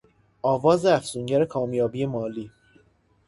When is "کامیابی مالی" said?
1.45-2.51